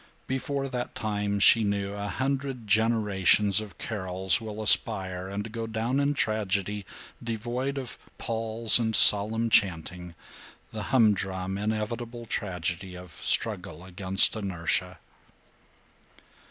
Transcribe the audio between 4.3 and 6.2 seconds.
will aspire and go down in